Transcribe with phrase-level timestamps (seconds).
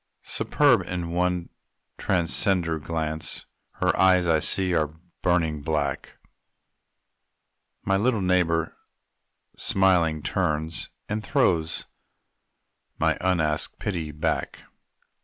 [0.23, 1.49] Superb in one
[1.99, 4.89] transcendent glance Her eyes, I see, are
[5.21, 6.17] burning black
[7.83, 8.75] My little neighbor,
[9.55, 11.85] smiling, turns, And throws
[12.97, 14.63] my unasked pity back.